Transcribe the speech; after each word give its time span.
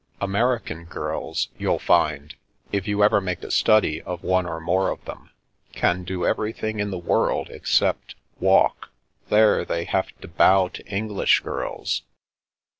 American 0.19 0.85
girls, 0.85 1.49
you'll 1.59 1.77
find, 1.77 2.33
if 2.71 2.87
you 2.87 3.03
ever 3.03 3.21
make 3.21 3.43
a 3.43 3.51
study 3.51 4.01
of 4.01 4.23
one 4.23 4.47
or 4.47 4.59
more 4.59 4.89
of 4.89 5.05
them, 5.05 5.29
can 5.73 6.03
do 6.03 6.25
everything 6.25 6.79
in 6.79 6.89
the 6.89 6.97
world 6.97 7.49
except— 7.51 8.15
walk. 8.39 8.89
There 9.29 9.63
they 9.63 9.83
have 9.83 10.07
to 10.21 10.27
bow 10.27 10.69
to 10.69 10.83
English 10.87 11.41
girls." 11.41 12.01